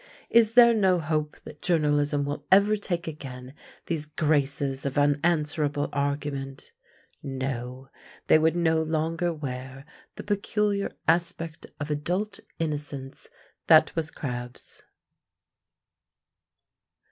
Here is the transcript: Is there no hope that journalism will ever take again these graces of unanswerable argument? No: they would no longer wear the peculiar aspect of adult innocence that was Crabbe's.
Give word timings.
Is 0.31 0.55
there 0.55 0.73
no 0.73 0.97
hope 0.99 1.39
that 1.41 1.61
journalism 1.61 2.25
will 2.25 2.43
ever 2.51 2.75
take 2.75 3.07
again 3.07 3.53
these 3.85 4.07
graces 4.07 4.83
of 4.83 4.97
unanswerable 4.97 5.89
argument? 5.93 6.71
No: 7.21 7.87
they 8.25 8.39
would 8.39 8.55
no 8.55 8.81
longer 8.81 9.31
wear 9.31 9.85
the 10.15 10.23
peculiar 10.23 10.91
aspect 11.07 11.67
of 11.79 11.91
adult 11.91 12.39
innocence 12.57 13.29
that 13.67 13.95
was 13.95 14.09
Crabbe's. 14.09 14.81